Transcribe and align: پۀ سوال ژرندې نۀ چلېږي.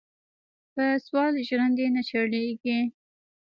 پۀ 0.73 0.85
سوال 1.05 1.33
ژرندې 1.47 1.85
نۀ 1.93 2.01
چلېږي. 2.09 2.79